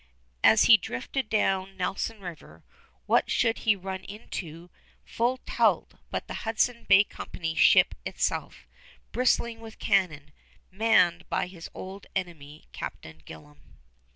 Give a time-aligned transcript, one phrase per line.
[0.43, 2.63] As he drifted down Nelson River,
[3.05, 4.71] what should he run into
[5.05, 8.65] full tilt but the Hudson's Bay Company ship itself,
[9.11, 10.31] bristling with cannon,
[10.71, 13.61] manned by his old enemy, Captain Gillam!